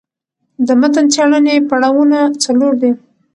د 0.67 0.69
متن 0.79 1.05
څېړني 1.13 1.55
پړاوونه 1.69 2.19
څلور 2.43 2.73
دي. 2.81 2.91